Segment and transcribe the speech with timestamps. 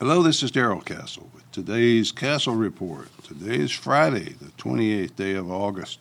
[0.00, 3.10] Hello, this is Darrell Castle with today's Castle Report.
[3.22, 5.98] Today is Friday, the 28th day of August.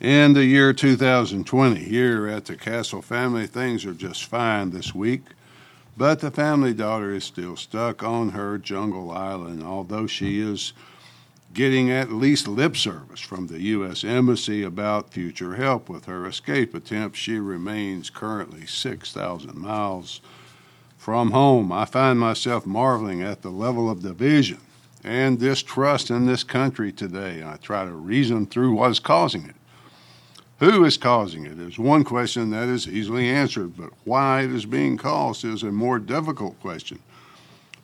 [0.00, 5.22] In the year 2020, here at the Castle family, things are just fine this week,
[5.96, 10.74] but the family daughter is still stuck on her jungle island, although she is
[11.54, 14.04] getting at least lip service from the U.S.
[14.04, 17.16] Embassy about future help with her escape attempt.
[17.16, 20.20] She remains currently 6,000 miles
[20.96, 21.72] from home.
[21.72, 24.58] I find myself marveling at the level of division
[25.04, 27.42] and distrust in this country today.
[27.44, 29.54] I try to reason through what is causing it.
[30.58, 34.64] Who is causing it is one question that is easily answered, but why it is
[34.64, 37.00] being caused is a more difficult question.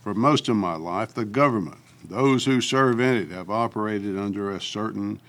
[0.01, 4.51] For most of my life, the government those who serve in it have operated under
[4.51, 5.21] a certain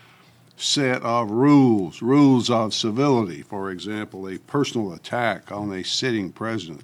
[0.58, 6.84] set of rules, rules of civility, for example, a personal attack on a sitting president.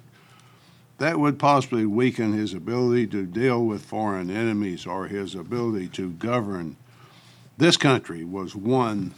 [1.00, 6.10] That would possibly weaken his ability to deal with foreign enemies or his ability to
[6.10, 6.76] govern.
[7.56, 9.14] This country was one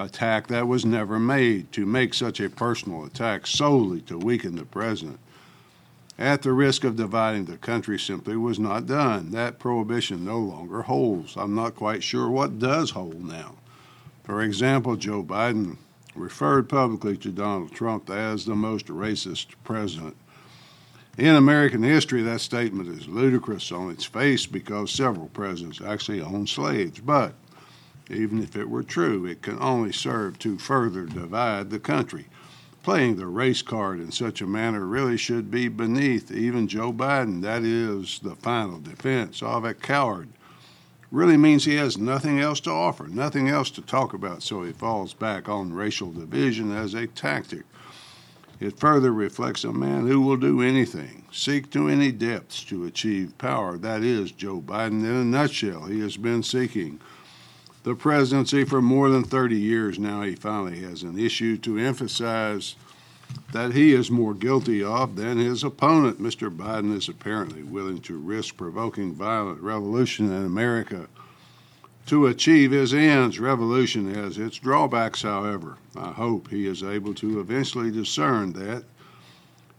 [0.00, 4.64] attack that was never made to make such a personal attack solely to weaken the
[4.64, 5.20] president
[6.18, 9.30] at the risk of dividing the country simply was not done.
[9.30, 11.36] That prohibition no longer holds.
[11.36, 13.54] I'm not quite sure what does hold now.
[14.24, 15.76] For example, Joe Biden
[16.16, 20.16] referred publicly to Donald Trump as the most racist president.
[21.16, 26.48] In American history, that statement is ludicrous on its face because several presidents actually owned
[26.48, 27.00] slaves.
[27.00, 27.34] But
[28.10, 32.26] even if it were true, it can only serve to further divide the country
[32.84, 37.40] playing the race card in such a manner really should be beneath even Joe Biden.
[37.40, 40.28] That is the final defense of a coward.
[41.10, 44.72] Really means he has nothing else to offer, nothing else to talk about, so he
[44.72, 47.62] falls back on racial division as a tactic.
[48.60, 53.36] It further reflects a man who will do anything, seek to any depths to achieve
[53.36, 53.76] power.
[53.76, 55.86] That is Joe Biden in a nutshell.
[55.86, 57.00] He has been seeking
[57.82, 60.22] the presidency for more than 30 years now.
[60.22, 62.76] He finally has an issue to emphasize
[63.52, 66.20] that he is more guilty of than his opponent.
[66.20, 66.54] Mr.
[66.54, 71.08] Biden is apparently willing to risk provoking violent revolution in America
[72.06, 73.38] to achieve his ends.
[73.38, 75.78] Revolution has its drawbacks, however.
[75.96, 78.84] I hope he is able to eventually discern that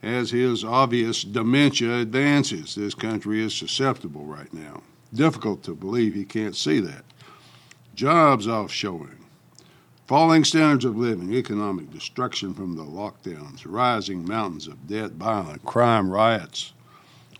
[0.02, 2.76] as his obvious dementia advances.
[2.76, 4.82] This country is susceptible right now.
[5.14, 7.06] Difficult to believe he can't see that
[7.96, 9.24] jobs offshoring,
[10.06, 16.10] falling standards of living, economic destruction from the lockdowns, rising mountains of debt, violent crime,
[16.12, 16.74] riots,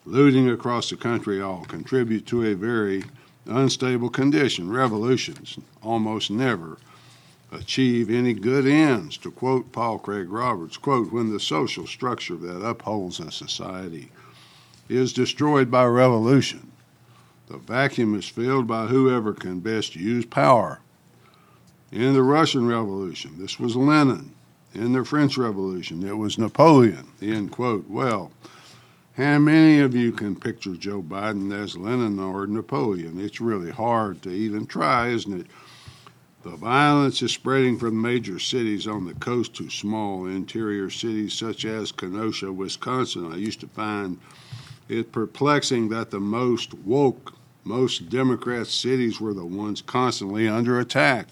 [0.06, 3.04] looting across the country all contribute to a very
[3.46, 4.72] unstable condition.
[4.72, 6.78] Revolutions almost never
[7.52, 9.18] achieve any good ends.
[9.18, 14.12] To quote Paul Craig Roberts, quote, when the social structure that upholds a society
[14.90, 16.72] is destroyed by revolution,
[17.48, 20.80] the vacuum is filled by whoever can best use power.
[21.92, 24.32] In the Russian Revolution, this was Lenin.
[24.74, 27.08] In the French Revolution, it was Napoleon.
[27.22, 27.88] End quote.
[27.88, 28.32] Well,
[29.18, 33.18] how many of you can picture Joe Biden as Lenin or Napoleon?
[33.18, 35.48] It's really hard to even try, isn't it?
[36.44, 41.64] The violence is spreading from major cities on the coast to small interior cities such
[41.64, 43.32] as Kenosha, Wisconsin.
[43.32, 44.20] I used to find
[44.90, 47.34] it perplexing that the most woke,
[47.64, 51.30] most Democrat cities were the ones constantly under attack.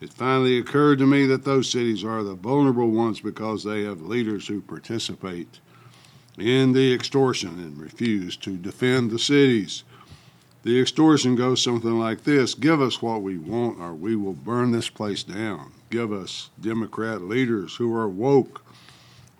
[0.00, 4.00] It finally occurred to me that those cities are the vulnerable ones because they have
[4.00, 5.58] leaders who participate
[6.40, 9.84] in the extortion and refuse to defend the cities.
[10.62, 14.72] The extortion goes something like this Give us what we want, or we will burn
[14.72, 15.72] this place down.
[15.90, 18.64] Give us Democrat leaders who are woke,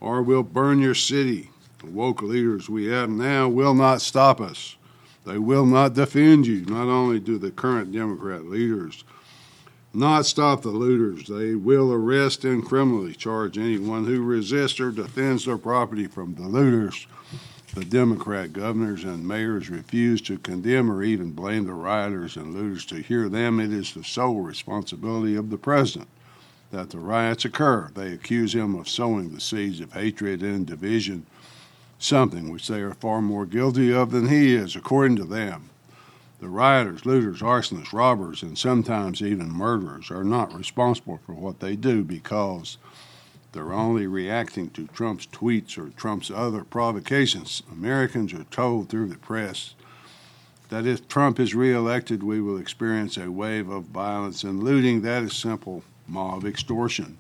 [0.01, 1.51] or we'll burn your city.
[1.81, 4.77] The woke leaders we have now will not stop us.
[5.25, 6.65] They will not defend you.
[6.65, 9.05] Not only do the current Democrat leaders
[9.99, 15.45] not stop the looters, they will arrest and criminally charge anyone who resists or defends
[15.45, 17.07] their property from the looters.
[17.75, 22.87] The Democrat governors and mayors refuse to condemn or even blame the rioters and looters.
[22.87, 26.09] To hear them, it is the sole responsibility of the president
[26.71, 27.91] that the riots occur.
[27.95, 31.27] They accuse him of sowing the seeds of hatred and division
[31.99, 35.71] something which they are far more guilty of than he is, according to them.
[36.41, 41.75] The rioters, looters, arsonists, robbers, and sometimes even murderers are not responsible for what they
[41.75, 42.79] do because
[43.53, 47.65] they're only reacting to Trump's tweets or Trump's other provocations.
[47.73, 49.75] Americans are told through the press
[50.69, 55.03] that if Trump is reelected, we will experience a wave of violence and looting.
[55.03, 57.19] That is simple mob extortion.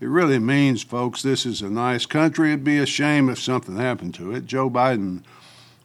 [0.00, 2.50] It really means, folks, this is a nice country.
[2.50, 4.44] It'd be a shame if something happened to it.
[4.44, 5.22] Joe Biden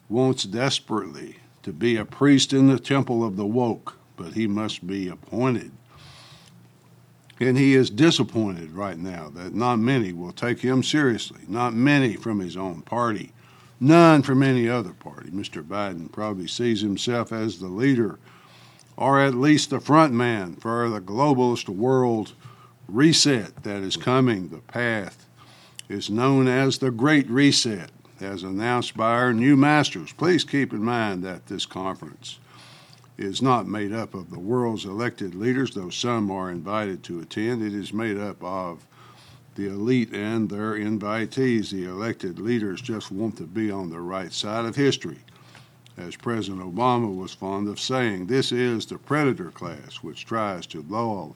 [0.09, 4.85] wants desperately to be a priest in the temple of the woke, but he must
[4.85, 5.71] be appointed.
[7.39, 12.15] And he is disappointed right now that not many will take him seriously, not many
[12.15, 13.31] from his own party,
[13.79, 15.29] none from any other party.
[15.29, 15.63] Mr.
[15.63, 18.19] Biden probably sees himself as the leader,
[18.97, 22.33] or at least the front man for the globalist world
[22.89, 24.49] reset that is coming.
[24.49, 25.25] The path
[25.87, 27.89] is known as the Great Reset,
[28.21, 30.11] as announced by our new masters.
[30.13, 32.39] Please keep in mind that this conference
[33.17, 37.61] is not made up of the world's elected leaders, though some are invited to attend.
[37.61, 38.85] It is made up of
[39.55, 41.69] the elite and their invitees.
[41.69, 45.19] The elected leaders just want to be on the right side of history.
[45.97, 50.85] As President Obama was fond of saying, this is the predator class which tries to
[50.87, 51.35] lull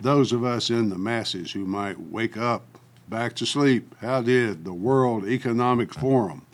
[0.00, 2.71] those of us in the masses who might wake up
[3.08, 3.94] back to sleep.
[4.00, 6.46] How did the World Economic Forum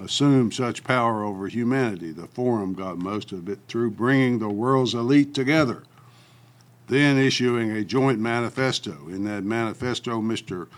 [0.00, 2.12] assume such power over humanity.
[2.12, 5.82] The Forum got most of it through bringing the world's elite together,
[6.86, 9.08] then issuing a joint manifesto.
[9.08, 10.68] In that manifesto, Mr.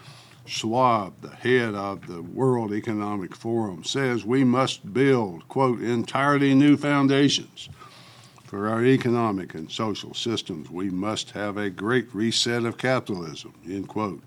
[0.46, 6.76] Schwab, the head of the World Economic Forum, says we must build, quote, entirely new
[6.76, 7.68] foundations
[8.44, 10.70] for our economic and social systems.
[10.70, 14.22] We must have a great reset of capitalism, end quote.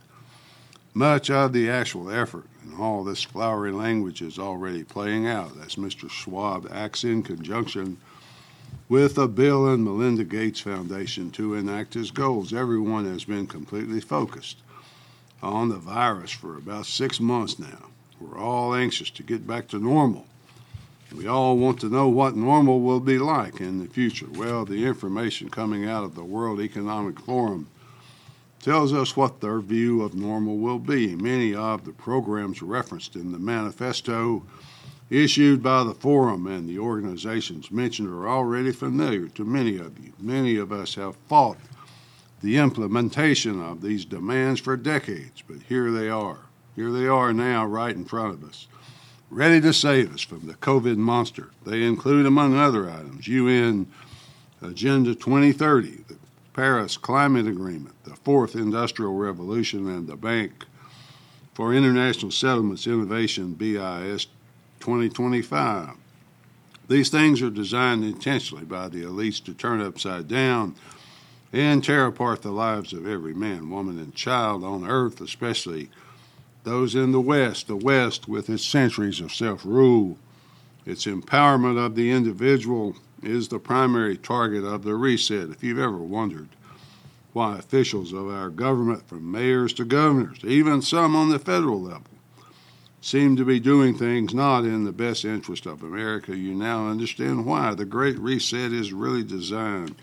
[0.95, 5.75] Much of the actual effort and all this flowery language is already playing out as
[5.75, 6.07] Mr.
[6.07, 7.97] Schwab acts in conjunction
[8.87, 12.53] with the Bill and Melinda Gates Foundation to enact his goals.
[12.53, 14.57] Everyone has been completely focused
[15.41, 17.89] on the virus for about six months now.
[18.19, 20.27] We're all anxious to get back to normal.
[21.15, 24.27] We all want to know what normal will be like in the future.
[24.31, 27.67] Well, the information coming out of the World Economic Forum
[28.63, 31.15] tells us what their view of normal will be.
[31.15, 34.43] Many of the programs referenced in the manifesto
[35.09, 40.13] issued by the forum and the organizations mentioned are already familiar to many of you.
[40.17, 41.57] Many of us have fought
[42.41, 46.39] the implementation of these demands for decades, but here they are.
[46.75, 48.67] Here they are now, right in front of us,
[49.29, 51.51] ready to save us from the COVID monster.
[51.65, 53.87] They include, among other items, UN
[54.61, 56.17] Agenda 2030, the
[56.53, 60.65] Paris Climate Agreement, the Fourth Industrial Revolution, and the Bank
[61.55, 64.27] for International Settlements Innovation BIS
[64.79, 65.95] 2025.
[66.87, 70.75] These things are designed intentionally by the elites to turn upside down
[71.51, 75.89] and tear apart the lives of every man, woman, and child on earth, especially
[76.65, 80.17] those in the West, the West with its centuries of self rule.
[80.85, 85.49] Its empowerment of the individual is the primary target of the reset.
[85.49, 86.49] If you've ever wondered
[87.33, 92.03] why officials of our government, from mayors to governors, even some on the federal level,
[93.01, 97.45] seem to be doing things not in the best interest of America, you now understand
[97.45, 97.73] why.
[97.73, 99.95] The Great Reset is really designed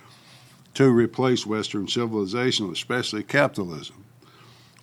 [0.75, 4.05] to replace Western civilization, especially capitalism,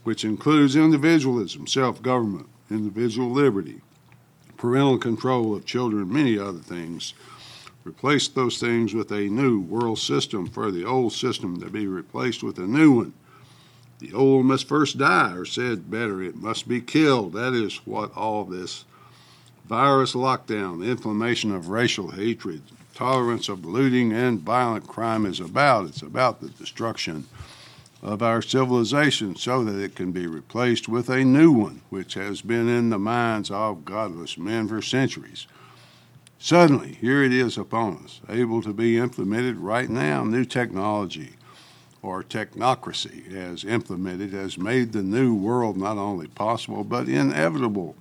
[0.03, 3.81] which includes individualism, self government, individual liberty,
[4.57, 7.13] parental control of children, many other things
[7.87, 12.43] replace those things with a new world system for the old system to be replaced
[12.43, 13.13] with a new one.
[13.99, 17.33] The old must first die, or said better, it must be killed.
[17.33, 18.85] That is what all this
[19.65, 22.61] virus lockdown, the inflammation of racial hatred,
[22.93, 25.87] tolerance of looting and violent crime is about.
[25.87, 27.25] It's about the destruction
[28.03, 32.41] of our civilization so that it can be replaced with a new one, which has
[32.41, 35.47] been in the minds of godless men for centuries.
[36.39, 40.23] Suddenly, here it is upon us, able to be implemented right now.
[40.23, 41.31] New technology
[42.03, 47.95] or technocracy as implemented has made the new world not only possible but inevitable.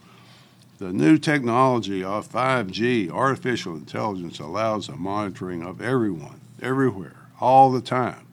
[0.79, 7.81] The new technology of 5G, artificial intelligence, allows the monitoring of everyone, everywhere, all the
[7.81, 8.27] time.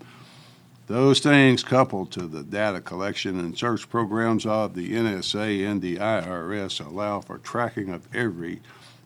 [0.88, 5.96] Those things, coupled to the data collection and search programs of the NSA and the
[5.96, 8.60] IRS, allow for tracking of every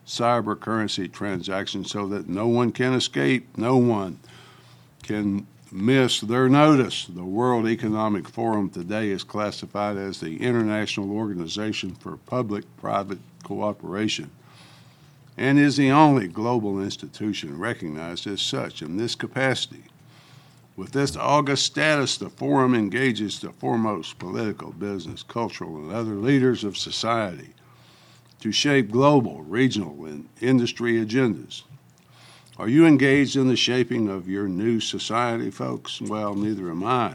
[0.08, 4.18] cyber currency transactions so that no one can escape, no one
[5.02, 7.04] can miss their notice.
[7.04, 14.30] The World Economic Forum today is classified as the International Organization for Public Private Cooperation
[15.36, 19.84] and is the only global institution recognized as such in this capacity.
[20.74, 26.64] With this august status, the forum engages the foremost political, business, cultural, and other leaders
[26.64, 27.52] of society
[28.40, 31.62] to shape global, regional, and industry agendas.
[32.58, 36.00] Are you engaged in the shaping of your new society, folks?
[36.00, 37.14] Well, neither am I.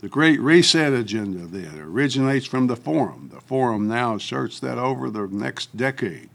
[0.00, 3.30] The Great Reset agenda, then, originates from the Forum.
[3.32, 6.30] The Forum now asserts that over the next decade,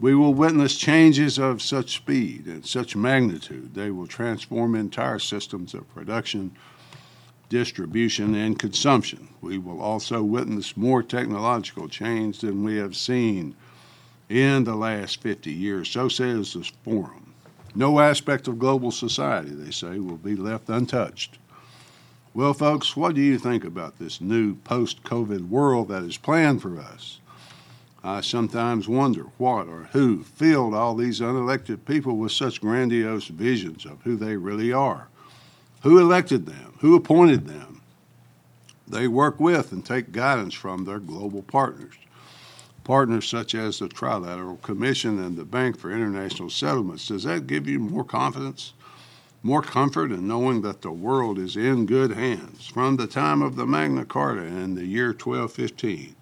[0.00, 3.74] We will witness changes of such speed and such magnitude.
[3.74, 6.52] They will transform entire systems of production,
[7.48, 9.28] distribution, and consumption.
[9.40, 13.54] We will also witness more technological change than we have seen
[14.28, 15.88] in the last 50 years.
[15.88, 17.34] So says this forum.
[17.74, 21.38] No aspect of global society, they say, will be left untouched.
[22.34, 26.62] Well, folks, what do you think about this new post COVID world that is planned
[26.62, 27.20] for us?
[28.04, 33.84] I sometimes wonder what or who filled all these unelected people with such grandiose visions
[33.84, 35.08] of who they really are.
[35.82, 36.74] Who elected them?
[36.80, 37.82] Who appointed them?
[38.86, 41.94] They work with and take guidance from their global partners.
[42.84, 47.08] Partners such as the Trilateral Commission and the Bank for International Settlements.
[47.08, 48.72] Does that give you more confidence?
[49.42, 53.56] More comfort in knowing that the world is in good hands from the time of
[53.56, 56.14] the Magna Carta in the year 1215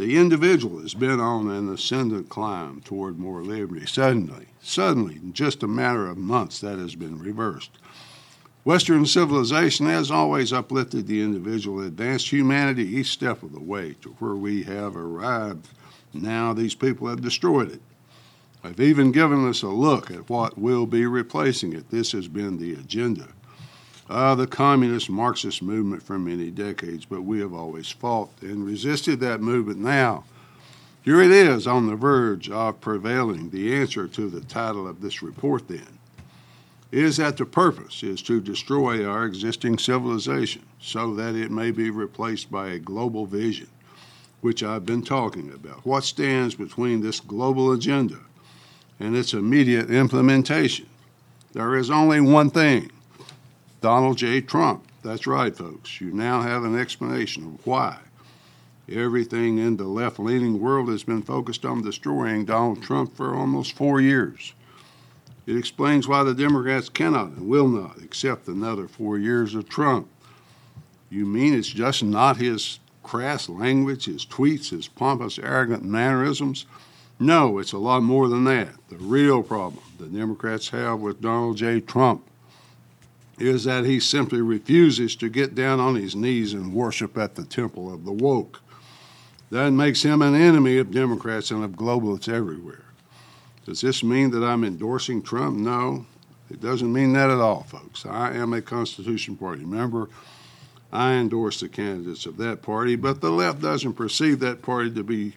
[0.00, 3.84] the individual has been on an ascendant climb toward more liberty.
[3.84, 7.72] Suddenly, suddenly, in just a matter of months, that has been reversed.
[8.64, 14.10] Western civilization has always uplifted the individual, advanced humanity each step of the way to
[14.18, 15.68] where we have arrived.
[16.12, 17.82] Now these people have destroyed it.
[18.62, 21.90] They've even given us a look at what will be replacing it.
[21.90, 23.28] This has been the agenda
[24.10, 29.20] uh, the communist Marxist movement for many decades, but we have always fought and resisted
[29.20, 29.78] that movement.
[29.78, 30.24] Now,
[31.02, 33.50] here it is on the verge of prevailing.
[33.50, 35.99] The answer to the title of this report, then,
[36.92, 41.90] is that the purpose is to destroy our existing civilization so that it may be
[41.90, 43.68] replaced by a global vision,
[44.40, 45.86] which I've been talking about.
[45.86, 48.18] What stands between this global agenda
[48.98, 50.86] and its immediate implementation?
[51.52, 52.90] There is only one thing
[53.80, 54.40] Donald J.
[54.40, 54.86] Trump.
[55.02, 56.00] That's right, folks.
[56.00, 57.98] You now have an explanation of why
[58.90, 63.76] everything in the left leaning world has been focused on destroying Donald Trump for almost
[63.76, 64.52] four years.
[65.46, 70.08] It explains why the Democrats cannot and will not accept another four years of Trump.
[71.08, 76.66] You mean it's just not his crass language, his tweets, his pompous, arrogant mannerisms?
[77.18, 78.68] No, it's a lot more than that.
[78.88, 81.80] The real problem the Democrats have with Donald J.
[81.80, 82.24] Trump
[83.38, 87.44] is that he simply refuses to get down on his knees and worship at the
[87.44, 88.60] temple of the woke.
[89.50, 92.84] That makes him an enemy of Democrats and of globalists everywhere.
[93.70, 95.56] Does this mean that I'm endorsing Trump?
[95.56, 96.04] No,
[96.50, 98.04] it doesn't mean that at all, folks.
[98.04, 100.08] I am a Constitution Party member.
[100.92, 105.04] I endorse the candidates of that party, but the left doesn't perceive that party to
[105.04, 105.34] be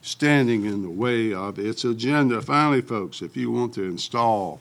[0.00, 2.40] standing in the way of its agenda.
[2.40, 4.60] Finally, folks, if you want to install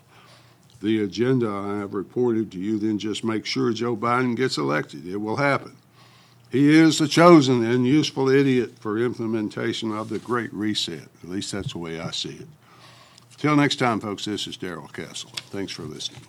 [0.82, 5.06] the agenda I have reported to you, then just make sure Joe Biden gets elected.
[5.06, 5.78] It will happen.
[6.50, 11.08] He is the chosen and useful idiot for implementation of the Great Reset.
[11.22, 12.48] At least that's the way I see it.
[13.42, 15.32] Till next time, folks, this is Darrell Castle.
[15.50, 16.22] Thanks for listening.